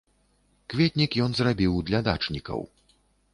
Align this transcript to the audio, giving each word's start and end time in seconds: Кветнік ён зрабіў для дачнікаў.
Кветнік 0.73 1.17
ён 1.25 1.31
зрабіў 1.41 1.73
для 1.91 1.99
дачнікаў. 2.09 2.59